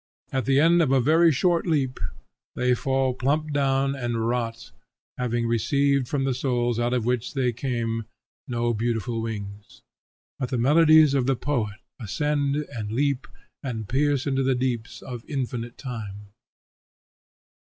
At 0.31 0.45
the 0.45 0.59
end 0.59 0.81
of 0.81 0.91
a 0.91 0.99
very 0.99 1.31
short 1.31 1.67
leap 1.67 1.99
they 2.55 2.73
fall 2.73 3.13
plump 3.13 3.53
down 3.53 3.93
and 3.95 4.27
rot, 4.27 4.71
having 5.19 5.45
received 5.47 6.07
from 6.07 6.23
the 6.23 6.33
souls 6.33 6.79
out 6.79 6.91
of 6.91 7.05
which 7.05 7.35
they 7.35 7.53
came 7.53 8.05
no 8.47 8.73
beautiful 8.73 9.21
wings. 9.21 9.83
But 10.39 10.49
the 10.49 10.57
melodies 10.57 11.13
of 11.13 11.27
the 11.27 11.35
poet 11.35 11.77
ascend 11.99 12.55
and 12.75 12.91
leap 12.91 13.27
and 13.61 13.87
pierce 13.87 14.25
into 14.25 14.41
the 14.41 14.55
deeps 14.55 15.03
of 15.03 15.23
infinite 15.27 15.77
time. 15.77 16.29